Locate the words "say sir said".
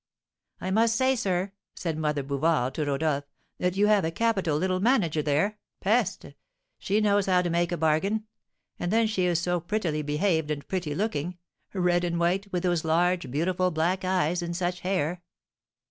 0.95-1.95